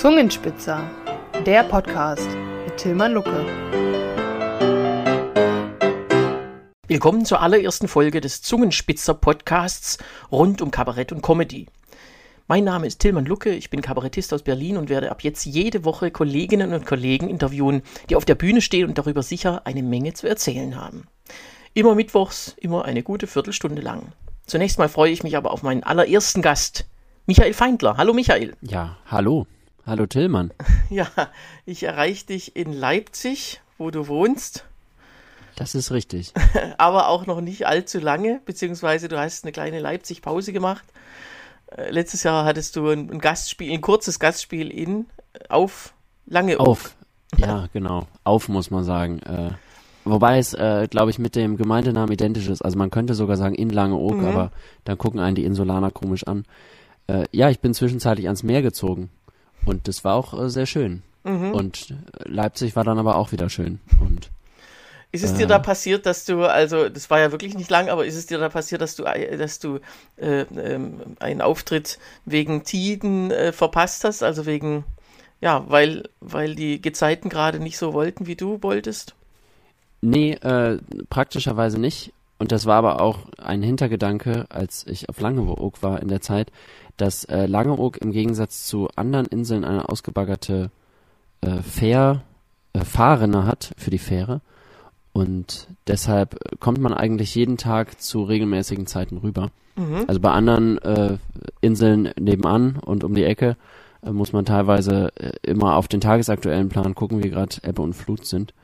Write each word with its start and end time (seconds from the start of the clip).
Zungenspitzer, 0.00 0.90
der 1.44 1.62
Podcast 1.62 2.26
mit 2.64 2.78
Tilman 2.78 3.12
Lucke. 3.12 3.44
Willkommen 6.88 7.26
zur 7.26 7.42
allerersten 7.42 7.86
Folge 7.86 8.22
des 8.22 8.40
Zungenspitzer 8.40 9.12
Podcasts 9.12 9.98
rund 10.32 10.62
um 10.62 10.70
Kabarett 10.70 11.12
und 11.12 11.20
Comedy. 11.20 11.66
Mein 12.48 12.64
Name 12.64 12.86
ist 12.86 13.00
Tilman 13.00 13.26
Lucke, 13.26 13.50
ich 13.50 13.68
bin 13.68 13.82
Kabarettist 13.82 14.32
aus 14.32 14.40
Berlin 14.40 14.78
und 14.78 14.88
werde 14.88 15.10
ab 15.10 15.22
jetzt 15.22 15.44
jede 15.44 15.84
Woche 15.84 16.10
Kolleginnen 16.10 16.72
und 16.72 16.86
Kollegen 16.86 17.28
interviewen, 17.28 17.82
die 18.08 18.16
auf 18.16 18.24
der 18.24 18.36
Bühne 18.36 18.62
stehen 18.62 18.88
und 18.88 18.96
darüber 18.96 19.22
sicher 19.22 19.66
eine 19.66 19.82
Menge 19.82 20.14
zu 20.14 20.26
erzählen 20.26 20.80
haben. 20.80 21.08
Immer 21.74 21.94
mittwochs, 21.94 22.56
immer 22.58 22.86
eine 22.86 23.02
gute 23.02 23.26
Viertelstunde 23.26 23.82
lang. 23.82 24.12
Zunächst 24.46 24.78
mal 24.78 24.88
freue 24.88 25.12
ich 25.12 25.22
mich 25.22 25.36
aber 25.36 25.50
auf 25.50 25.62
meinen 25.62 25.82
allerersten 25.82 26.40
Gast, 26.40 26.86
Michael 27.26 27.52
Feindler. 27.52 27.98
Hallo 27.98 28.14
Michael. 28.14 28.56
Ja, 28.62 28.96
hallo. 29.04 29.46
Hallo 29.86 30.06
Tillmann. 30.06 30.52
Ja, 30.90 31.06
ich 31.66 31.84
erreiche 31.84 32.26
dich 32.26 32.56
in 32.56 32.72
Leipzig, 32.72 33.60
wo 33.78 33.92
du 33.92 34.08
wohnst. 34.08 34.64
Das 35.54 35.76
ist 35.76 35.92
richtig. 35.92 36.32
Aber 36.78 37.08
auch 37.08 37.26
noch 37.26 37.40
nicht 37.40 37.66
allzu 37.66 38.00
lange, 38.00 38.40
beziehungsweise 38.44 39.06
du 39.06 39.18
hast 39.20 39.44
eine 39.44 39.52
kleine 39.52 39.78
Leipzig-Pause 39.78 40.52
gemacht. 40.52 40.84
Äh, 41.68 41.90
letztes 41.90 42.24
Jahr 42.24 42.44
hattest 42.44 42.74
du 42.74 42.88
ein, 42.88 43.20
Gastspiel, 43.20 43.72
ein 43.72 43.80
kurzes 43.80 44.18
Gastspiel 44.18 44.68
in 44.68 45.06
auf 45.48 45.94
lange 46.26 46.58
auf. 46.58 46.96
Ja, 47.36 47.68
genau. 47.72 48.08
Auf 48.24 48.48
muss 48.48 48.72
man 48.72 48.82
sagen. 48.82 49.20
Äh, 49.20 49.52
wobei 50.04 50.38
es, 50.38 50.52
äh, 50.52 50.88
glaube 50.90 51.12
ich, 51.12 51.20
mit 51.20 51.36
dem 51.36 51.56
Gemeindenamen 51.56 52.10
identisch 52.10 52.48
ist. 52.48 52.60
Also 52.60 52.76
man 52.76 52.90
könnte 52.90 53.14
sogar 53.14 53.36
sagen 53.36 53.54
in 53.54 53.70
Langeoog, 53.70 54.16
mhm. 54.16 54.24
aber 54.24 54.50
dann 54.82 54.98
gucken 54.98 55.20
einen 55.20 55.36
die 55.36 55.44
Insulaner 55.44 55.92
komisch 55.92 56.24
an. 56.24 56.44
Äh, 57.06 57.26
ja, 57.30 57.48
ich 57.48 57.60
bin 57.60 57.72
zwischenzeitlich 57.72 58.26
ans 58.26 58.42
Meer 58.42 58.62
gezogen 58.62 59.10
und 59.66 59.88
das 59.88 60.04
war 60.04 60.14
auch 60.14 60.38
äh, 60.38 60.48
sehr 60.50 60.66
schön. 60.66 61.02
Mhm. 61.24 61.52
Und 61.52 61.94
Leipzig 62.24 62.76
war 62.76 62.84
dann 62.84 62.98
aber 62.98 63.16
auch 63.16 63.32
wieder 63.32 63.48
schön. 63.50 63.78
Und 64.00 64.30
ist 65.12 65.24
es 65.24 65.34
dir 65.34 65.48
da 65.48 65.58
passiert, 65.58 66.06
dass 66.06 66.24
du, 66.24 66.44
also 66.44 66.88
das 66.88 67.10
war 67.10 67.18
ja 67.18 67.32
wirklich 67.32 67.54
nicht 67.54 67.68
lang, 67.68 67.88
aber 67.88 68.06
ist 68.06 68.14
es 68.14 68.26
dir 68.26 68.38
da 68.38 68.48
passiert, 68.48 68.80
dass 68.80 68.94
du, 68.94 69.04
äh, 69.04 69.36
dass 69.36 69.58
du 69.58 69.80
äh, 70.16 70.42
ähm, 70.42 71.00
einen 71.18 71.40
Auftritt 71.40 71.98
wegen 72.24 72.62
Tiden 72.62 73.32
äh, 73.32 73.52
verpasst 73.52 74.04
hast, 74.04 74.22
also 74.22 74.46
wegen, 74.46 74.84
ja, 75.40 75.64
weil, 75.68 76.08
weil 76.20 76.54
die 76.54 76.80
Gezeiten 76.80 77.28
gerade 77.28 77.58
nicht 77.58 77.76
so 77.76 77.92
wollten, 77.92 78.28
wie 78.28 78.36
du 78.36 78.62
wolltest? 78.62 79.14
Nee, 80.00 80.34
äh, 80.34 80.78
praktischerweise 81.08 81.80
nicht. 81.80 82.12
Und 82.38 82.52
das 82.52 82.64
war 82.66 82.76
aber 82.76 83.02
auch 83.02 83.18
ein 83.36 83.62
Hintergedanke, 83.62 84.46
als 84.48 84.86
ich 84.86 85.08
auf 85.08 85.20
Langeoog 85.20 85.82
war 85.82 86.00
in 86.00 86.08
der 86.08 86.20
Zeit, 86.20 86.52
dass 87.00 87.24
äh, 87.24 87.46
Langeoog 87.46 87.98
im 87.98 88.12
Gegensatz 88.12 88.66
zu 88.66 88.88
anderen 88.96 89.26
Inseln 89.26 89.64
eine 89.64 89.88
ausgebaggerte 89.88 90.70
äh, 91.40 91.62
Fähr, 91.62 92.22
äh, 92.72 92.84
Fahrrinne 92.84 93.46
hat 93.46 93.72
für 93.76 93.90
die 93.90 93.98
Fähre. 93.98 94.40
Und 95.12 95.68
deshalb 95.86 96.38
kommt 96.60 96.78
man 96.78 96.92
eigentlich 96.92 97.34
jeden 97.34 97.56
Tag 97.56 98.00
zu 98.00 98.22
regelmäßigen 98.22 98.86
Zeiten 98.86 99.18
rüber. 99.18 99.50
Mhm. 99.76 100.04
Also 100.06 100.20
bei 100.20 100.30
anderen 100.30 100.78
äh, 100.78 101.16
Inseln 101.60 102.10
nebenan 102.18 102.76
und 102.76 103.02
um 103.02 103.14
die 103.14 103.24
Ecke 103.24 103.56
äh, 104.02 104.10
muss 104.10 104.32
man 104.32 104.44
teilweise 104.44 105.10
äh, 105.16 105.32
immer 105.42 105.76
auf 105.76 105.88
den 105.88 106.00
tagesaktuellen 106.00 106.68
Plan 106.68 106.94
gucken, 106.94 107.24
wie 107.24 107.30
gerade 107.30 107.56
Ebbe 107.62 107.82
und 107.82 107.94
Flut 107.94 108.26
sind. 108.26 108.54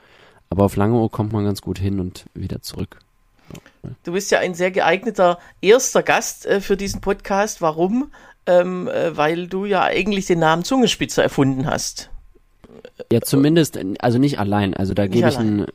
Aber 0.51 0.65
auf 0.65 0.77
Langeoog 0.77 1.11
kommt 1.11 1.33
man 1.33 1.45
ganz 1.45 1.63
gut 1.63 1.79
hin 1.79 1.99
und 1.99 2.27
wieder 2.35 2.63
zurück. 2.63 2.99
Du 4.05 4.13
bist 4.13 4.31
ja 4.31 4.39
ein 4.39 4.55
sehr 4.55 4.71
geeigneter 4.71 5.39
erster 5.61 6.03
Gast 6.03 6.47
äh, 6.47 6.61
für 6.61 6.77
diesen 6.77 7.01
Podcast. 7.01 7.61
Warum? 7.61 8.11
Ähm, 8.47 8.89
äh, 8.89 9.17
weil 9.17 9.49
du 9.49 9.65
ja 9.65 9.83
eigentlich 9.83 10.27
den 10.27 10.39
Namen 10.39 10.65
Zungenspitzer 10.65 11.23
erfunden 11.23 11.67
hast. 11.67 12.11
Ja, 13.11 13.21
zumindest, 13.21 13.79
also 14.01 14.19
nicht 14.19 14.39
allein. 14.39 14.75
Also 14.75 14.95
da 14.95 15.07
gebe 15.07 15.29
ich 15.29 15.39
einen, 15.39 15.67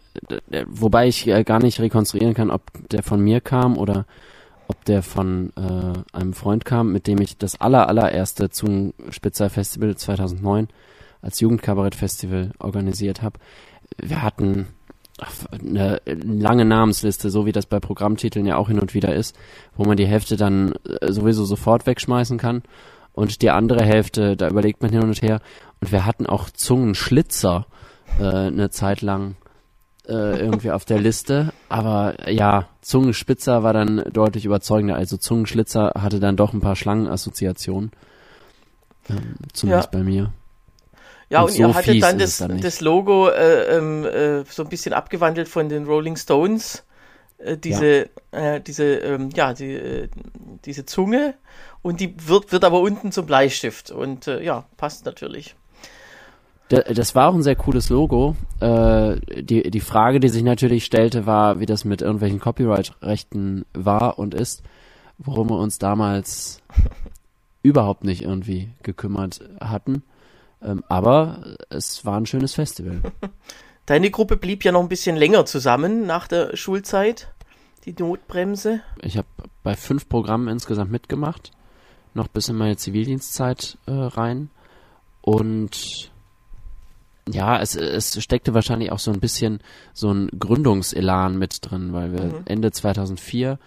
wobei 0.68 1.08
ich 1.08 1.28
äh, 1.28 1.44
gar 1.44 1.62
nicht 1.62 1.80
rekonstruieren 1.80 2.34
kann, 2.34 2.50
ob 2.50 2.62
der 2.90 3.04
von 3.04 3.20
mir 3.20 3.42
kam 3.42 3.78
oder 3.78 4.06
ob 4.68 4.86
der 4.86 5.04
von 5.04 5.52
äh, 5.58 6.18
einem 6.18 6.34
Freund 6.34 6.66
kam, 6.66 6.92
mit 6.92 7.08
dem 7.08 7.20
ich 7.22 7.38
das 7.38 7.60
aller, 7.60 7.90
allererste 7.90 8.50
Zungenspitzer 8.50 9.50
Festival 9.50 9.96
2009 9.96 10.70
als 11.22 11.40
Jugendkabarett-Festival 11.40 12.52
organisiert 12.60 13.22
habe. 13.22 13.40
Wir 13.98 14.22
hatten 14.22 14.68
eine 15.52 16.02
lange 16.06 16.66
Namensliste, 16.66 17.30
so 17.30 17.46
wie 17.46 17.52
das 17.52 17.66
bei 17.66 17.80
Programmtiteln 17.80 18.46
ja 18.46 18.58
auch 18.58 18.68
hin 18.68 18.80
und 18.80 18.94
wieder 18.94 19.14
ist, 19.14 19.36
wo 19.76 19.86
man 19.86 19.98
die 19.98 20.08
Hälfte 20.08 20.38
dann 20.38 20.74
äh, 21.02 21.12
sowieso 21.12 21.46
sofort 21.46 21.86
wegschmeißen 21.86 22.38
kann 22.38 22.64
und 23.14 23.42
die 23.42 23.50
andere 23.50 23.84
Hälfte, 23.84 24.36
da 24.38 24.48
überlegt 24.48 24.82
man 24.82 24.92
hin 24.92 25.04
und 25.04 25.22
her. 25.22 25.42
Und 25.80 25.92
wir 25.92 26.06
hatten 26.06 26.26
auch 26.26 26.50
Zungenschlitzer 26.50 27.66
äh, 28.20 28.24
eine 28.24 28.70
Zeit 28.70 29.02
lang 29.02 29.36
äh, 30.08 30.40
irgendwie 30.40 30.72
auf 30.72 30.86
der 30.86 31.00
Liste. 31.00 31.54
Aber 31.70 32.30
ja, 32.30 32.68
Zungenspitzer 32.82 33.64
war 33.64 33.74
dann 33.74 34.04
deutlich 34.12 34.46
überzeugender. 34.46 34.96
Also 34.96 35.18
Zungenschlitzer 35.18 35.94
hatte 35.98 36.20
dann 36.20 36.36
doch 36.36 36.54
ein 36.54 36.62
paar 36.62 36.76
Schlangenassoziationen. 36.76 37.92
Ähm, 39.10 39.36
zumindest 39.54 39.94
ja. 39.94 40.00
bei 40.00 40.04
mir. 40.04 40.32
Ja, 41.32 41.44
und, 41.44 41.46
und 41.46 41.52
so 41.54 41.62
ihr 41.64 41.74
hattet 41.74 42.04
dann 42.04 42.20
das, 42.20 42.38
dann 42.40 42.60
das 42.60 42.82
Logo 42.82 43.30
äh, 43.30 43.78
ähm, 43.78 44.04
äh, 44.04 44.44
so 44.50 44.64
ein 44.64 44.70
bisschen 44.70 44.92
abgewandelt 44.92 45.48
von 45.48 45.70
den 45.70 45.86
Rolling 45.86 46.18
Stones. 46.18 46.84
Äh, 47.38 47.58
diese, 47.58 48.10
ja. 48.34 48.56
Äh, 48.56 48.62
diese, 48.62 48.84
ähm, 48.96 49.30
ja, 49.34 49.54
die, 49.54 49.72
äh, 49.72 50.10
diese 50.66 50.86
Zunge 50.86 51.36
und 51.82 52.02
die 52.02 52.14
wird, 52.28 52.52
wird 52.52 52.66
aber 52.66 52.82
unten 52.82 53.14
zum 53.14 53.26
Bleistift 53.26 53.92
und 53.92 54.28
äh, 54.28 54.44
ja, 54.44 54.66
passt 54.76 55.06
natürlich. 55.06 55.56
Das 56.68 57.16
war 57.16 57.30
auch 57.30 57.34
ein 57.34 57.44
sehr 57.44 57.58
cooles 57.58 57.90
Logo. 57.90 58.38
die, 58.62 59.72
die 59.72 59.80
Frage, 59.82 60.22
die 60.22 60.30
sich 60.30 60.42
natürlich 60.42 60.86
stellte, 60.86 61.26
war, 61.26 61.60
wie 61.60 61.66
das 61.66 61.84
mit 61.84 62.02
irgendwelchen 62.02 62.40
Copyright-Rechten 62.40 63.66
war 63.74 64.18
und 64.18 64.34
ist, 64.34 64.64
worum 65.18 65.50
wir 65.50 65.58
uns 65.58 65.80
damals 65.80 66.62
überhaupt 67.62 68.06
nicht 68.06 68.22
irgendwie 68.22 68.70
gekümmert 68.84 69.42
hatten. 69.60 70.04
Ähm, 70.64 70.84
aber 70.88 71.58
es 71.70 72.06
war 72.06 72.18
ein 72.18 72.26
schönes 72.26 72.54
Festival. 72.54 73.02
Deine 73.86 74.12
Gruppe 74.12 74.38
blieb 74.38 74.64
ja 74.64 74.72
noch 74.72 74.82
ein 74.82 74.90
bisschen 74.90 75.16
länger 75.16 75.46
zusammen 75.46 76.06
nach 76.06 76.28
der 76.28 76.56
Schulzeit, 76.56 77.34
die 77.86 77.96
Notbremse. 77.98 78.82
Ich 79.02 79.18
habe 79.18 79.28
bei 79.64 79.76
fünf 79.76 80.08
Programmen 80.08 80.48
insgesamt 80.48 80.92
mitgemacht, 80.92 81.52
noch 82.14 82.28
bis 82.28 82.48
in 82.50 82.56
meine 82.56 82.78
Zivildienstzeit 82.78 83.78
äh, 83.88 83.92
rein. 83.92 84.50
Und 85.22 86.12
ja, 87.30 87.60
es, 87.60 87.76
es 87.76 88.22
steckte 88.22 88.54
wahrscheinlich 88.54 88.92
auch 88.92 89.00
so 89.00 89.12
ein 89.12 89.20
bisschen 89.20 89.60
so 89.94 90.12
ein 90.12 90.30
Gründungselan 90.38 91.38
mit 91.38 91.58
drin, 91.62 91.94
weil 91.94 92.14
wir 92.14 92.24
mhm. 92.26 92.42
Ende 92.46 92.72
2004 92.72 93.60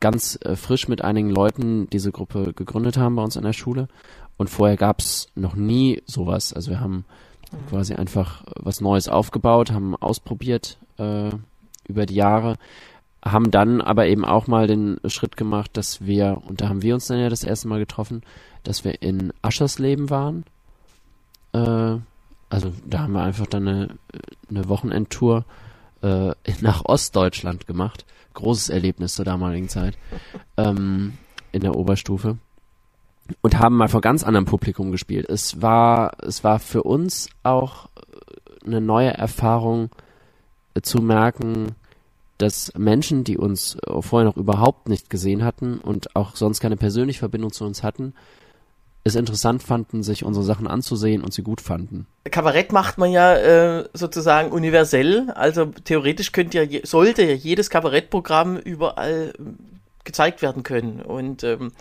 ganz 0.00 0.38
äh, 0.42 0.56
frisch 0.56 0.88
mit 0.88 1.02
einigen 1.02 1.30
Leuten 1.30 1.88
diese 1.90 2.10
Gruppe 2.10 2.52
gegründet 2.54 2.96
haben 2.96 3.16
bei 3.16 3.22
uns 3.22 3.36
an 3.36 3.44
der 3.44 3.52
Schule 3.52 3.88
und 4.40 4.48
vorher 4.48 4.78
gab 4.78 5.00
es 5.00 5.28
noch 5.34 5.54
nie 5.54 6.02
sowas. 6.06 6.54
Also 6.54 6.70
wir 6.70 6.80
haben 6.80 7.04
mhm. 7.52 7.68
quasi 7.68 7.92
einfach 7.92 8.42
was 8.56 8.80
Neues 8.80 9.06
aufgebaut, 9.06 9.70
haben 9.70 9.94
ausprobiert 9.94 10.78
äh, 10.96 11.28
über 11.86 12.06
die 12.06 12.14
Jahre, 12.14 12.56
haben 13.22 13.50
dann 13.50 13.82
aber 13.82 14.06
eben 14.06 14.24
auch 14.24 14.46
mal 14.46 14.66
den 14.66 14.98
Schritt 15.08 15.36
gemacht, 15.36 15.72
dass 15.76 16.06
wir, 16.06 16.40
und 16.46 16.62
da 16.62 16.70
haben 16.70 16.80
wir 16.80 16.94
uns 16.94 17.06
dann 17.06 17.18
ja 17.18 17.28
das 17.28 17.44
erste 17.44 17.68
Mal 17.68 17.80
getroffen, 17.80 18.22
dass 18.62 18.82
wir 18.82 19.02
in 19.02 19.30
Aschersleben 19.42 20.08
waren. 20.08 20.44
Äh, 21.52 21.98
also 22.48 22.72
da 22.86 23.00
haben 23.00 23.12
wir 23.12 23.22
einfach 23.22 23.46
dann 23.46 23.68
eine, 23.68 23.98
eine 24.48 24.70
Wochenendtour 24.70 25.44
äh, 26.00 26.32
nach 26.62 26.86
Ostdeutschland 26.86 27.66
gemacht. 27.66 28.06
Großes 28.32 28.70
Erlebnis 28.70 29.16
zur 29.16 29.26
damaligen 29.26 29.68
Zeit 29.68 29.98
ähm, 30.56 31.18
in 31.52 31.60
der 31.60 31.76
Oberstufe 31.76 32.38
und 33.40 33.58
haben 33.58 33.76
mal 33.76 33.88
vor 33.88 34.00
ganz 34.00 34.24
anderem 34.24 34.44
Publikum 34.44 34.92
gespielt. 34.92 35.28
Es 35.28 35.62
war, 35.62 36.12
es 36.22 36.44
war 36.44 36.58
für 36.58 36.82
uns 36.82 37.28
auch 37.42 37.88
eine 38.64 38.80
neue 38.80 39.10
Erfahrung 39.10 39.90
äh, 40.74 40.80
zu 40.82 40.98
merken, 40.98 41.74
dass 42.38 42.72
Menschen, 42.76 43.24
die 43.24 43.36
uns 43.36 43.76
äh, 43.86 44.02
vorher 44.02 44.28
noch 44.28 44.36
überhaupt 44.36 44.88
nicht 44.88 45.10
gesehen 45.10 45.44
hatten 45.44 45.78
und 45.78 46.16
auch 46.16 46.36
sonst 46.36 46.60
keine 46.60 46.76
persönliche 46.76 47.18
Verbindung 47.18 47.52
zu 47.52 47.64
uns 47.64 47.82
hatten, 47.82 48.14
es 49.02 49.14
interessant 49.14 49.62
fanden, 49.62 50.02
sich 50.02 50.24
unsere 50.24 50.44
Sachen 50.44 50.66
anzusehen 50.66 51.22
und 51.22 51.32
sie 51.32 51.42
gut 51.42 51.60
fanden. 51.60 52.06
Kabarett 52.30 52.72
macht 52.72 52.98
man 52.98 53.10
ja 53.10 53.34
äh, 53.34 53.88
sozusagen 53.94 54.52
universell. 54.52 55.30
Also 55.34 55.66
theoretisch 55.66 56.32
könnte 56.32 56.62
ja, 56.62 56.80
sollte 56.84 57.22
ja 57.22 57.32
jedes 57.32 57.70
Kabarettprogramm 57.70 58.58
überall 58.58 59.32
äh, 59.38 59.42
gezeigt 60.04 60.42
werden 60.42 60.62
können. 60.62 61.00
Und 61.00 61.44
ähm, 61.44 61.72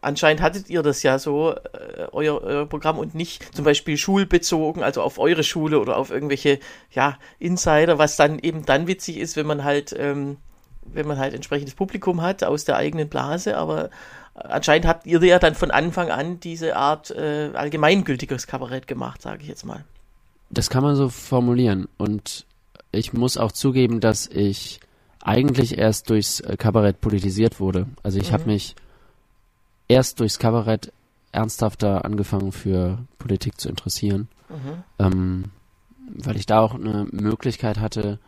anscheinend 0.00 0.42
hattet 0.42 0.70
ihr 0.70 0.82
das 0.82 1.02
ja 1.02 1.18
so, 1.18 1.52
äh, 1.52 2.06
euer, 2.12 2.40
euer, 2.42 2.66
Programm 2.66 2.98
und 2.98 3.14
nicht 3.14 3.54
zum 3.54 3.64
Beispiel 3.64 3.96
schulbezogen, 3.96 4.82
also 4.82 5.02
auf 5.02 5.18
eure 5.18 5.42
Schule 5.42 5.80
oder 5.80 5.96
auf 5.96 6.10
irgendwelche, 6.10 6.58
ja, 6.90 7.18
Insider, 7.38 7.98
was 7.98 8.16
dann 8.16 8.38
eben 8.38 8.64
dann 8.64 8.86
witzig 8.86 9.18
ist, 9.18 9.36
wenn 9.36 9.46
man 9.46 9.64
halt, 9.64 9.94
ähm, 9.98 10.36
wenn 10.84 11.06
man 11.06 11.18
halt 11.18 11.34
entsprechendes 11.34 11.74
Publikum 11.74 12.22
hat 12.22 12.44
aus 12.44 12.64
der 12.64 12.76
eigenen 12.76 13.08
Blase, 13.08 13.56
aber 13.56 13.90
anscheinend 14.34 14.86
habt 14.86 15.06
ihr 15.06 15.22
ja 15.24 15.38
dann 15.38 15.54
von 15.54 15.70
Anfang 15.70 16.10
an 16.10 16.40
diese 16.40 16.76
Art 16.76 17.10
äh, 17.10 17.50
allgemeingültiges 17.54 18.46
Kabarett 18.46 18.86
gemacht, 18.86 19.22
sage 19.22 19.42
ich 19.42 19.48
jetzt 19.48 19.64
mal. 19.64 19.84
Das 20.50 20.70
kann 20.70 20.82
man 20.82 20.94
so 20.94 21.08
formulieren. 21.08 21.88
Und 21.96 22.46
ich 22.92 23.12
muss 23.12 23.36
auch 23.36 23.52
zugeben, 23.52 24.00
dass 24.00 24.26
ich 24.26 24.80
eigentlich 25.22 25.78
erst 25.78 26.10
durchs 26.10 26.40
äh, 26.40 26.56
Kabarett 26.56 27.00
politisiert 27.00 27.60
wurde. 27.60 27.86
Also 28.02 28.18
ich 28.18 28.30
mhm. 28.30 28.34
habe 28.34 28.44
mich 28.46 28.76
erst 29.94 30.18
durchs 30.18 30.40
Kabarett 30.40 30.92
ernsthafter 31.30 32.04
angefangen 32.04 32.52
für 32.52 32.98
Politik 33.18 33.60
zu 33.60 33.68
interessieren, 33.68 34.28
mhm. 34.48 34.82
ähm, 34.98 35.44
weil 36.16 36.36
ich 36.36 36.46
da 36.46 36.60
auch 36.60 36.74
eine 36.74 37.06
Möglichkeit 37.10 37.78
hatte, 37.78 38.18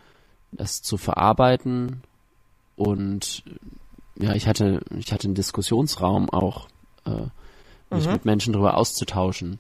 das 0.53 0.81
zu 0.83 0.97
verarbeiten 0.97 2.03
und 2.77 3.43
ja, 4.19 4.35
ich 4.35 4.47
hatte, 4.47 4.81
ich 4.97 5.13
hatte 5.13 5.27
einen 5.27 5.35
Diskussionsraum 5.35 6.31
auch, 6.31 6.69
äh, 7.05 7.27
mich 7.95 8.07
mhm. 8.07 8.13
mit 8.13 8.25
Menschen 8.25 8.53
darüber 8.53 8.77
auszutauschen. 8.77 9.59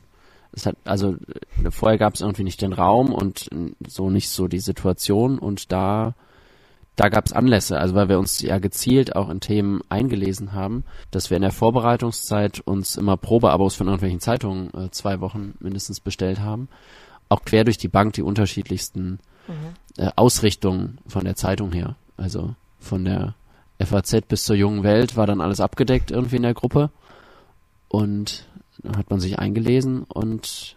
Es 0.52 0.64
hat, 0.64 0.76
also 0.84 1.16
äh, 1.64 1.70
vorher 1.70 1.98
gab 1.98 2.14
es 2.14 2.20
irgendwie 2.20 2.44
nicht 2.44 2.62
den 2.62 2.72
Raum 2.72 3.12
und 3.12 3.50
so 3.86 4.10
nicht 4.10 4.30
so 4.30 4.46
die 4.48 4.60
Situation 4.60 5.38
und 5.38 5.72
da 5.72 6.14
da 6.96 7.10
gab 7.10 7.26
es 7.26 7.32
Anlässe, 7.34 7.78
also 7.78 7.94
weil 7.94 8.08
wir 8.08 8.18
uns 8.18 8.40
ja 8.40 8.58
gezielt 8.58 9.14
auch 9.14 9.28
in 9.28 9.40
Themen 9.40 9.82
eingelesen 9.90 10.54
haben, 10.54 10.84
dass 11.10 11.28
wir 11.28 11.36
in 11.36 11.42
der 11.42 11.52
Vorbereitungszeit 11.52 12.60
uns 12.60 12.96
immer 12.96 13.18
Probeabos 13.18 13.74
von 13.74 13.86
irgendwelchen 13.86 14.20
Zeitungen 14.20 14.72
äh, 14.72 14.90
zwei 14.90 15.20
Wochen 15.20 15.54
mindestens 15.60 16.00
bestellt 16.00 16.40
haben. 16.40 16.68
Auch 17.28 17.44
quer 17.44 17.64
durch 17.64 17.76
die 17.76 17.88
Bank 17.88 18.14
die 18.14 18.22
unterschiedlichsten 18.22 19.20
mhm. 19.46 19.54
äh, 19.98 20.10
Ausrichtungen 20.16 20.98
von 21.06 21.24
der 21.24 21.36
Zeitung 21.36 21.70
her. 21.72 21.96
Also 22.16 22.54
von 22.80 23.04
der 23.04 23.34
FAZ 23.78 24.22
bis 24.26 24.44
zur 24.44 24.56
jungen 24.56 24.82
Welt 24.82 25.16
war 25.18 25.26
dann 25.26 25.42
alles 25.42 25.60
abgedeckt 25.60 26.10
irgendwie 26.10 26.36
in 26.36 26.42
der 26.42 26.54
Gruppe. 26.54 26.90
Und 27.88 28.48
dann 28.78 28.96
hat 28.96 29.10
man 29.10 29.20
sich 29.20 29.38
eingelesen 29.38 30.04
und 30.04 30.76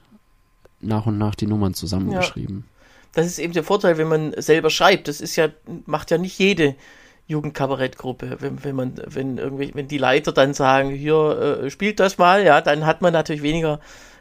nach 0.81 1.05
und 1.05 1.17
nach 1.17 1.35
die 1.35 1.47
Nummern 1.47 1.73
zusammengeschrieben. 1.73 2.65
Ja 2.67 2.78
das 3.13 3.25
ist 3.25 3.39
eben 3.39 3.53
der 3.53 3.63
Vorteil, 3.63 3.97
wenn 3.97 4.07
man 4.07 4.33
selber 4.41 4.69
schreibt. 4.69 5.07
Das 5.07 5.21
ist 5.21 5.35
ja, 5.35 5.49
macht 5.85 6.11
ja 6.11 6.17
nicht 6.17 6.37
jede 6.37 6.75
Jugendkabarettgruppe. 7.27 8.37
Wenn, 8.39 8.63
wenn 8.63 8.75
man, 8.75 9.01
wenn 9.05 9.37
irgendwie, 9.37 9.71
wenn 9.73 9.87
die 9.87 9.97
Leiter 9.97 10.31
dann 10.31 10.53
sagen, 10.53 10.89
hier, 10.89 11.61
äh, 11.63 11.69
spielt 11.69 11.99
das 11.99 12.17
mal, 12.17 12.43
ja, 12.43 12.61
dann 12.61 12.85
hat 12.85 13.01
man 13.01 13.13
natürlich 13.13 13.43
weniger 13.43 13.79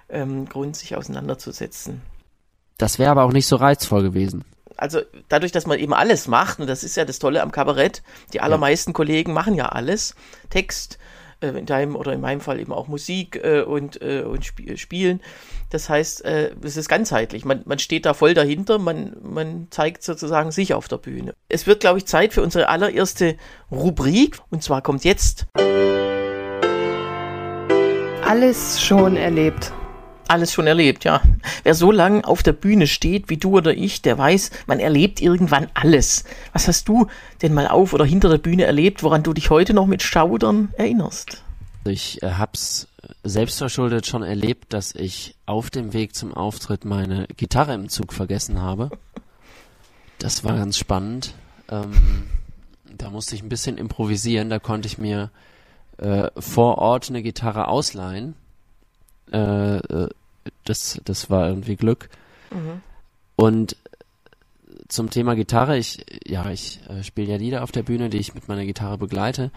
ähm, 0.08 0.48
Grund, 0.48 0.76
sich 0.76 0.96
auseinanderzusetzen. 0.96 2.02
Das 2.76 2.98
wäre 2.98 3.10
aber 3.10 3.24
auch 3.24 3.32
nicht 3.32 3.46
so 3.46 3.56
reizvoll 3.56 4.02
gewesen. 4.02 4.44
Also 4.76 5.00
dadurch, 5.28 5.50
dass 5.50 5.66
man 5.66 5.78
eben 5.78 5.92
alles 5.92 6.28
macht, 6.28 6.60
und 6.60 6.68
das 6.68 6.84
ist 6.84 6.96
ja 6.96 7.04
das 7.04 7.18
Tolle 7.18 7.42
am 7.42 7.50
Kabarett, 7.50 8.02
die 8.32 8.40
allermeisten 8.40 8.90
ja. 8.90 8.94
Kollegen 8.94 9.32
machen 9.32 9.54
ja 9.54 9.66
alles. 9.66 10.14
Text, 10.50 10.98
äh, 11.40 11.48
in 11.48 11.66
deinem 11.66 11.96
oder 11.96 12.12
in 12.12 12.20
meinem 12.20 12.40
Fall 12.40 12.60
eben 12.60 12.72
auch 12.72 12.88
Musik 12.88 13.40
äh, 13.42 13.62
und, 13.62 14.00
äh, 14.02 14.22
und 14.22 14.42
Sp 14.44 14.76
Spielen. 14.76 15.20
Das 15.70 15.88
heißt, 15.88 16.24
äh, 16.24 16.50
es 16.62 16.76
ist 16.76 16.88
ganzheitlich. 16.88 17.44
Man, 17.44 17.62
man 17.64 17.78
steht 17.78 18.06
da 18.06 18.14
voll 18.14 18.34
dahinter, 18.34 18.78
man, 18.78 19.16
man 19.22 19.68
zeigt 19.70 20.02
sozusagen 20.02 20.50
sich 20.50 20.74
auf 20.74 20.88
der 20.88 20.98
Bühne. 20.98 21.34
Es 21.48 21.66
wird, 21.66 21.80
glaube 21.80 21.98
ich, 21.98 22.06
Zeit 22.06 22.32
für 22.32 22.42
unsere 22.42 22.68
allererste 22.68 23.36
Rubrik. 23.70 24.38
Und 24.50 24.62
zwar 24.62 24.82
kommt 24.82 25.04
jetzt. 25.04 25.46
Alles 28.24 28.82
schon 28.82 29.16
erlebt 29.16 29.72
alles 30.28 30.52
schon 30.52 30.66
erlebt, 30.66 31.04
ja. 31.04 31.22
Wer 31.62 31.74
so 31.74 31.90
lange 31.90 32.24
auf 32.24 32.42
der 32.42 32.52
Bühne 32.52 32.86
steht 32.86 33.28
wie 33.30 33.36
du 33.36 33.56
oder 33.56 33.74
ich, 33.74 34.02
der 34.02 34.18
weiß, 34.18 34.50
man 34.66 34.80
erlebt 34.80 35.20
irgendwann 35.20 35.68
alles. 35.74 36.24
Was 36.52 36.68
hast 36.68 36.88
du 36.88 37.06
denn 37.42 37.54
mal 37.54 37.68
auf 37.68 37.92
oder 37.92 38.04
hinter 38.04 38.28
der 38.28 38.38
Bühne 38.38 38.64
erlebt, 38.64 39.02
woran 39.02 39.22
du 39.22 39.32
dich 39.32 39.50
heute 39.50 39.74
noch 39.74 39.86
mit 39.86 40.02
Schaudern 40.02 40.68
erinnerst? 40.76 41.42
Ich 41.84 42.22
äh, 42.22 42.32
hab's 42.32 42.88
selbstverschuldet 43.24 44.06
schon 44.06 44.22
erlebt, 44.22 44.72
dass 44.72 44.94
ich 44.94 45.34
auf 45.46 45.70
dem 45.70 45.92
Weg 45.92 46.14
zum 46.14 46.34
Auftritt 46.34 46.84
meine 46.84 47.26
Gitarre 47.36 47.74
im 47.74 47.88
Zug 47.88 48.12
vergessen 48.12 48.60
habe. 48.60 48.90
Das 50.18 50.44
war 50.44 50.56
ganz 50.56 50.76
spannend. 50.76 51.34
Ähm, 51.70 52.24
da 52.96 53.10
musste 53.10 53.34
ich 53.34 53.42
ein 53.42 53.48
bisschen 53.48 53.78
improvisieren. 53.78 54.50
Da 54.50 54.58
konnte 54.58 54.88
ich 54.88 54.98
mir 54.98 55.30
äh, 55.98 56.30
vor 56.36 56.78
Ort 56.78 57.08
eine 57.08 57.22
Gitarre 57.22 57.68
ausleihen. 57.68 58.34
Äh, 59.32 59.76
äh 59.76 60.08
das, 60.64 60.98
das 61.04 61.28
war 61.28 61.48
irgendwie 61.48 61.76
Glück. 61.76 62.08
Mhm. 62.50 62.80
Und 63.36 63.76
zum 64.88 65.10
Thema 65.10 65.34
Gitarre, 65.34 65.76
ich, 65.76 66.04
ja, 66.26 66.50
ich 66.50 66.80
äh, 66.88 67.02
spiele 67.02 67.32
ja 67.32 67.36
Lieder 67.36 67.62
auf 67.62 67.72
der 67.72 67.82
Bühne, 67.82 68.08
die 68.08 68.16
ich 68.16 68.34
mit 68.34 68.48
meiner 68.48 68.64
Gitarre 68.64 68.96
begleite 68.96 69.50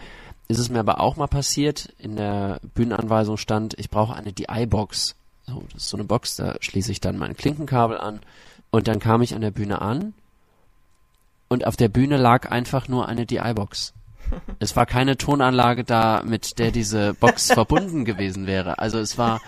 ist 0.52 0.58
es 0.58 0.68
mir 0.68 0.80
aber 0.80 1.00
auch 1.00 1.16
mal 1.16 1.28
passiert, 1.28 1.88
in 1.98 2.16
der 2.16 2.60
Bühnenanweisung 2.74 3.38
stand, 3.38 3.78
ich 3.78 3.90
brauche 3.90 4.14
eine 4.14 4.32
DI-Box. 4.32 5.16
So, 5.46 5.64
das 5.72 5.84
ist 5.84 5.88
so 5.88 5.96
eine 5.96 6.04
Box, 6.04 6.36
da 6.36 6.56
schließe 6.60 6.92
ich 6.92 7.00
dann 7.00 7.16
mein 7.16 7.36
Klinkenkabel 7.36 7.98
an 7.98 8.20
und 8.70 8.86
dann 8.86 8.98
kam 8.98 9.22
ich 9.22 9.34
an 9.34 9.40
der 9.40 9.50
Bühne 9.50 9.80
an 9.80 10.12
und 11.48 11.66
auf 11.66 11.76
der 11.76 11.88
Bühne 11.88 12.16
lag 12.16 12.50
einfach 12.50 12.86
nur 12.86 13.08
eine 13.08 13.26
DI-Box. 13.26 13.94
Es 14.58 14.76
war 14.76 14.86
keine 14.86 15.16
Tonanlage 15.16 15.84
da, 15.84 16.22
mit 16.24 16.58
der 16.58 16.70
diese 16.70 17.14
Box 17.14 17.52
verbunden 17.52 18.04
gewesen 18.04 18.46
wäre. 18.46 18.78
Also 18.78 18.98
es 18.98 19.18
war, 19.18 19.40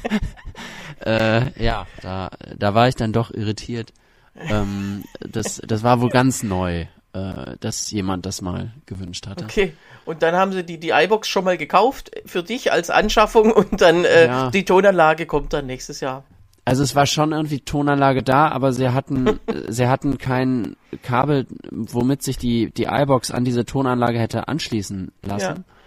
äh, 1.04 1.62
ja, 1.62 1.86
da, 2.02 2.30
da 2.56 2.74
war 2.74 2.88
ich 2.88 2.96
dann 2.96 3.12
doch 3.12 3.30
irritiert. 3.30 3.92
Ähm, 4.36 5.04
das, 5.20 5.60
das 5.66 5.82
war 5.82 6.00
wohl 6.00 6.10
ganz 6.10 6.42
neu, 6.42 6.86
äh, 7.12 7.56
dass 7.60 7.90
jemand 7.90 8.26
das 8.26 8.40
mal 8.42 8.72
gewünscht 8.86 9.26
hatte. 9.26 9.44
Okay. 9.44 9.74
Und 10.04 10.22
dann 10.22 10.34
haben 10.34 10.52
sie 10.52 10.64
die, 10.64 10.78
die 10.78 10.90
iBox 10.90 11.28
schon 11.28 11.44
mal 11.44 11.58
gekauft 11.58 12.10
für 12.26 12.42
dich 12.42 12.72
als 12.72 12.90
Anschaffung 12.90 13.52
und 13.52 13.80
dann 13.80 14.04
äh, 14.04 14.26
ja. 14.26 14.50
die 14.50 14.64
Tonanlage 14.64 15.26
kommt 15.26 15.52
dann 15.52 15.66
nächstes 15.66 16.00
Jahr. 16.00 16.24
Also 16.70 16.84
es 16.84 16.94
war 16.94 17.06
schon 17.06 17.32
irgendwie 17.32 17.58
Tonanlage 17.58 18.22
da, 18.22 18.46
aber 18.48 18.72
sie 18.72 18.90
hatten 18.90 19.40
sie 19.68 19.88
hatten 19.88 20.18
kein 20.18 20.76
Kabel, 21.02 21.48
womit 21.72 22.22
sich 22.22 22.38
die 22.38 22.70
die 22.70 22.84
iBox 22.84 23.32
an 23.32 23.44
diese 23.44 23.64
Tonanlage 23.64 24.20
hätte 24.20 24.46
anschließen 24.46 25.10
lassen. 25.22 25.64
Ja 25.66 25.79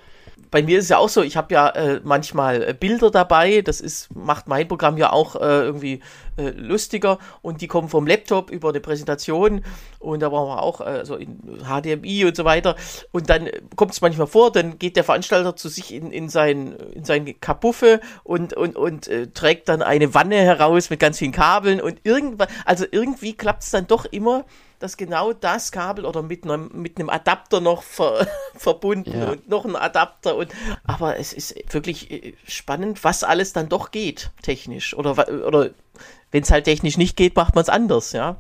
bei 0.54 0.62
mir 0.62 0.78
ist 0.78 0.90
ja 0.92 1.00
auch 1.00 1.10
so, 1.10 1.24
ich 1.24 1.36
habe 1.36 1.52
ja 1.52 1.70
äh, 1.70 2.00
manchmal 2.04 2.62
äh, 2.62 2.74
Bilder 2.80 3.10
dabei, 3.10 3.62
das 3.62 3.82
ist, 3.82 4.16
macht 4.16 4.48
mein 4.48 4.68
Programm 4.68 5.00
ja 5.00 5.12
auch 5.12 5.36
äh, 5.36 5.40
irgendwie 5.40 6.02
äh, 6.38 6.52
lustiger 6.52 7.18
und 7.42 7.62
die 7.62 7.68
kommen 7.68 7.90
vom 7.90 8.06
Laptop 8.06 8.52
über 8.52 8.70
eine 8.70 8.80
Präsentation 8.80 9.66
und 9.98 10.20
da 10.20 10.30
brauchen 10.30 10.56
wir 10.56 10.62
auch 10.62 10.80
äh, 10.82 11.06
so 11.06 11.16
in 11.16 11.40
HDMI 11.64 12.26
und 12.26 12.36
so 12.36 12.46
weiter 12.46 12.76
und 13.12 13.32
dann 13.32 13.50
kommt 13.76 13.94
es 13.94 14.02
manchmal 14.02 14.28
vor, 14.28 14.52
dann 14.52 14.78
geht 14.78 14.96
der 14.96 15.04
Veranstalter 15.04 15.56
zu 15.56 15.70
sich 15.70 15.92
in, 15.92 16.12
in 16.12 16.30
sein 16.30 16.74
in 16.94 17.04
sein 17.04 17.34
Kapuffe 17.42 18.00
und 18.24 18.54
und 18.54 18.76
und 18.76 19.08
äh, 19.08 19.26
trägt 19.32 19.70
dann 19.70 19.82
eine 19.82 20.14
Wanne 20.14 20.36
heraus 20.36 20.92
mit 20.92 21.00
ganz 21.00 21.18
vielen 21.18 21.32
Kabeln 21.32 21.82
und 21.82 22.02
irgendwann 22.04 22.48
also 22.64 22.86
irgendwie 22.92 23.34
klappt 23.34 23.64
es 23.64 23.72
dann 23.72 23.88
doch 23.88 24.06
immer 24.06 24.46
dass 24.84 24.98
genau 24.98 25.32
das 25.32 25.72
Kabel 25.72 26.06
oder 26.06 26.22
mit 26.22 26.44
einem, 26.44 26.70
mit 26.74 27.00
einem 27.00 27.10
Adapter 27.10 27.62
noch 27.62 27.84
ver, 27.84 28.28
verbunden 28.56 29.18
ja. 29.18 29.32
und 29.32 29.48
noch 29.48 29.64
ein 29.64 29.78
Adapter 29.78 30.36
und 30.36 30.50
aber 30.84 31.18
es 31.18 31.32
ist 31.32 31.56
wirklich 31.74 32.12
äh, 32.12 32.34
spannend, 32.46 33.02
was 33.06 33.24
alles 33.24 33.54
dann 33.54 33.70
doch 33.70 33.92
geht, 33.92 34.32
technisch. 34.42 34.94
Oder, 34.94 35.12
oder 35.48 35.70
wenn 36.32 36.44
es 36.44 36.52
halt 36.52 36.66
technisch 36.66 36.98
nicht 36.98 37.16
geht, 37.16 37.38
macht 37.38 37.56
man 37.56 37.62
es 37.62 37.70
anders, 37.70 38.12
ja. 38.12 38.36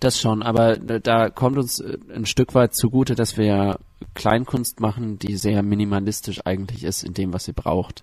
Das 0.00 0.18
schon, 0.18 0.42
aber 0.42 0.76
da 0.76 1.30
kommt 1.30 1.56
uns 1.56 1.78
äh, 1.78 1.98
ein 2.12 2.26
Stück 2.26 2.56
weit 2.56 2.74
zugute, 2.74 3.14
dass 3.14 3.36
wir 3.36 3.44
ja 3.44 3.78
Kleinkunst 4.14 4.80
machen, 4.80 5.20
die 5.20 5.36
sehr 5.36 5.62
minimalistisch 5.62 6.44
eigentlich 6.44 6.82
ist 6.82 7.04
in 7.04 7.14
dem, 7.14 7.32
was 7.32 7.44
sie 7.44 7.52
braucht. 7.52 8.02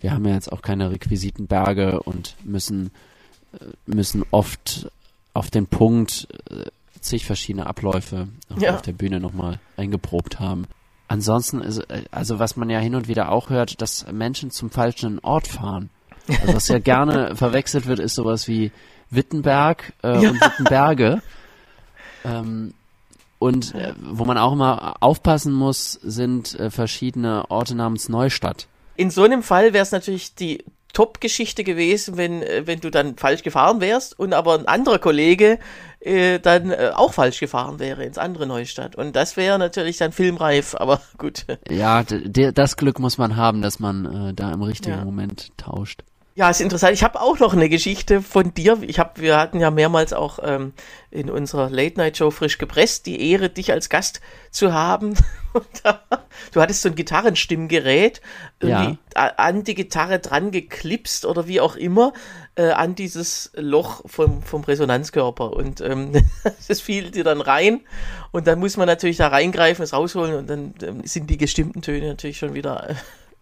Wir 0.00 0.12
haben 0.12 0.24
ja 0.24 0.32
jetzt 0.32 0.50
auch 0.50 0.62
keine 0.62 0.90
Requisitenberge 0.90 2.00
und 2.00 2.34
müssen, 2.44 2.92
äh, 3.52 3.66
müssen 3.84 4.24
oft 4.30 4.88
auf 5.34 5.50
den 5.50 5.66
Punkt 5.66 6.28
zig 7.04 7.26
verschiedene 7.26 7.66
Abläufe 7.66 8.28
ja. 8.56 8.74
auf 8.74 8.82
der 8.82 8.92
Bühne 8.92 9.20
nochmal 9.20 9.60
eingeprobt 9.76 10.40
haben. 10.40 10.66
Ansonsten, 11.06 11.60
ist, 11.60 11.86
also 12.10 12.38
was 12.38 12.56
man 12.56 12.70
ja 12.70 12.78
hin 12.78 12.94
und 12.94 13.08
wieder 13.08 13.30
auch 13.30 13.50
hört, 13.50 13.80
dass 13.82 14.10
Menschen 14.10 14.50
zum 14.50 14.70
falschen 14.70 15.18
Ort 15.20 15.46
fahren. 15.46 15.90
Also 16.40 16.54
was 16.54 16.68
ja 16.68 16.78
gerne 16.78 17.36
verwechselt 17.36 17.86
wird, 17.86 17.98
ist 17.98 18.14
sowas 18.14 18.48
wie 18.48 18.72
Wittenberg 19.10 19.92
äh, 20.02 20.22
ja. 20.22 20.30
und 20.30 20.40
Wittenberge. 20.40 21.22
Ähm, 22.24 22.72
und 23.38 23.74
äh, 23.74 23.92
wo 24.00 24.24
man 24.24 24.38
auch 24.38 24.52
immer 24.52 24.96
aufpassen 25.00 25.52
muss, 25.52 25.92
sind 25.92 26.58
äh, 26.58 26.70
verschiedene 26.70 27.50
Orte 27.50 27.74
namens 27.74 28.08
Neustadt. 28.08 28.66
In 28.96 29.10
so 29.10 29.24
einem 29.24 29.42
Fall 29.42 29.74
wäre 29.74 29.82
es 29.82 29.92
natürlich 29.92 30.34
die 30.34 30.64
Top-Geschichte 30.94 31.64
gewesen, 31.64 32.16
wenn, 32.16 32.42
äh, 32.42 32.66
wenn 32.66 32.80
du 32.80 32.90
dann 32.90 33.16
falsch 33.16 33.42
gefahren 33.42 33.80
wärst 33.80 34.18
und 34.18 34.32
aber 34.32 34.58
ein 34.58 34.66
anderer 34.66 34.98
Kollege 34.98 35.58
äh, 36.04 36.38
dann 36.38 36.70
äh, 36.70 36.90
auch 36.94 37.14
falsch 37.14 37.40
gefahren 37.40 37.78
wäre 37.78 38.04
ins 38.04 38.18
andere 38.18 38.46
Neustadt. 38.46 38.96
Und 38.96 39.16
das 39.16 39.36
wäre 39.36 39.58
natürlich 39.58 39.96
dann 39.96 40.12
filmreif, 40.12 40.74
aber 40.78 41.00
gut. 41.18 41.46
Ja, 41.70 42.02
das 42.02 42.76
Glück 42.76 42.98
muss 42.98 43.18
man 43.18 43.36
haben, 43.36 43.62
dass 43.62 43.80
man 43.80 44.28
äh, 44.30 44.34
da 44.34 44.52
im 44.52 44.62
richtigen 44.62 44.98
ja. 44.98 45.04
Moment 45.04 45.50
tauscht. 45.56 46.02
Ja, 46.36 46.50
ist 46.50 46.60
interessant. 46.60 46.94
Ich 46.94 47.04
habe 47.04 47.20
auch 47.20 47.38
noch 47.38 47.52
eine 47.52 47.68
Geschichte 47.68 48.20
von 48.20 48.52
dir. 48.52 48.78
Ich 48.82 48.98
hab, 48.98 49.20
wir 49.20 49.38
hatten 49.38 49.60
ja 49.60 49.70
mehrmals 49.70 50.12
auch 50.12 50.40
ähm, 50.42 50.72
in 51.12 51.30
unserer 51.30 51.70
Late 51.70 51.96
Night 51.96 52.16
Show 52.16 52.32
frisch 52.32 52.58
gepresst 52.58 53.06
die 53.06 53.30
Ehre, 53.30 53.50
dich 53.50 53.70
als 53.70 53.88
Gast 53.88 54.20
zu 54.50 54.72
haben. 54.72 55.14
Da, 55.84 56.00
du 56.50 56.60
hattest 56.60 56.82
so 56.82 56.88
ein 56.88 56.96
Gitarrenstimmgerät 56.96 58.20
Ja. 58.60 58.96
an 59.14 59.62
die 59.62 59.76
Gitarre 59.76 60.18
dran 60.18 60.50
geklipst 60.50 61.26
oder 61.26 61.46
wie 61.46 61.60
auch 61.60 61.76
immer 61.76 62.12
äh, 62.56 62.70
an 62.70 62.94
dieses 62.94 63.50
Loch 63.54 64.02
vom, 64.06 64.42
vom 64.42 64.62
Resonanzkörper 64.64 65.52
und 65.52 65.80
ähm, 65.80 66.12
das 66.68 66.80
fiel 66.80 67.10
dir 67.10 67.24
dann 67.24 67.40
rein 67.40 67.80
und 68.30 68.46
dann 68.46 68.60
muss 68.60 68.76
man 68.76 68.86
natürlich 68.86 69.16
da 69.16 69.28
reingreifen, 69.28 69.82
es 69.82 69.92
rausholen 69.92 70.34
und 70.36 70.50
dann 70.50 70.74
ähm, 70.82 71.02
sind 71.04 71.28
die 71.30 71.38
gestimmten 71.38 71.82
Töne 71.82 72.08
natürlich 72.08 72.38
schon 72.38 72.54
wieder 72.54 72.90
äh, 72.90 72.94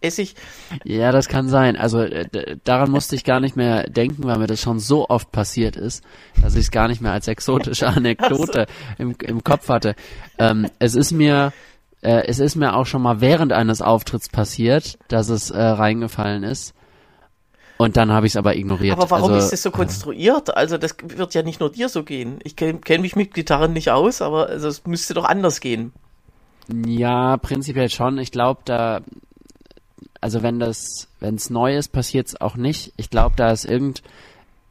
Essig. 0.03 0.35
Ja, 0.83 1.13
das 1.13 1.29
kann 1.29 1.47
sein. 1.47 1.77
Also 1.77 2.01
äh, 2.01 2.57
daran 2.65 2.91
musste 2.91 3.15
ich 3.15 3.23
gar 3.23 3.39
nicht 3.39 3.55
mehr 3.55 3.89
denken, 3.89 4.25
weil 4.25 4.37
mir 4.37 4.47
das 4.47 4.59
schon 4.59 4.79
so 4.79 5.07
oft 5.07 5.31
passiert 5.31 5.77
ist, 5.77 6.03
dass 6.41 6.55
ich 6.55 6.65
es 6.65 6.71
gar 6.71 6.89
nicht 6.89 6.99
mehr 6.99 7.13
als 7.13 7.29
exotische 7.29 7.87
Anekdote 7.87 8.65
im, 8.97 9.15
im 9.23 9.45
Kopf 9.45 9.69
hatte. 9.69 9.95
Ähm, 10.37 10.69
es 10.79 10.95
ist 10.95 11.13
mir 11.13 11.53
äh, 12.01 12.27
es 12.27 12.39
ist 12.39 12.55
mir 12.55 12.75
auch 12.75 12.85
schon 12.85 13.01
mal 13.01 13.21
während 13.21 13.53
eines 13.53 13.81
Auftritts 13.81 14.27
passiert, 14.27 14.99
dass 15.07 15.29
es 15.29 15.51
äh, 15.51 15.61
reingefallen 15.61 16.43
ist. 16.43 16.73
Und 17.77 17.97
dann 17.97 18.11
habe 18.11 18.27
ich 18.27 18.33
es 18.33 18.37
aber 18.37 18.55
ignoriert. 18.55 18.97
Aber 18.97 19.09
warum 19.09 19.33
also, 19.33 19.45
ist 19.45 19.51
das 19.51 19.63
so 19.63 19.71
konstruiert? 19.71 20.55
Also 20.55 20.77
das 20.77 20.95
wird 21.03 21.33
ja 21.33 21.41
nicht 21.43 21.59
nur 21.59 21.71
dir 21.71 21.89
so 21.89 22.03
gehen. 22.03 22.39
Ich 22.43 22.55
kenne 22.55 22.79
kenn 22.79 23.01
mich 23.01 23.15
mit 23.15 23.33
Gitarren 23.33 23.73
nicht 23.73 23.89
aus, 23.89 24.21
aber 24.21 24.47
also 24.47 24.67
es 24.67 24.85
müsste 24.85 25.13
doch 25.13 25.25
anders 25.25 25.59
gehen. 25.59 25.91
Ja, 26.85 27.37
prinzipiell 27.37 27.89
schon. 27.89 28.17
Ich 28.19 28.31
glaube, 28.31 28.61
da, 28.65 29.01
also 30.21 30.43
wenn 30.43 30.59
das, 30.59 31.09
wenn 31.19 31.35
es 31.35 31.49
neu 31.49 31.75
ist, 31.75 31.89
passiert 31.89 32.27
es 32.27 32.39
auch 32.39 32.55
nicht. 32.55 32.93
Ich 32.95 33.09
glaube, 33.09 33.35
da 33.35 33.51
ist 33.51 33.65
irgend, 33.65 34.03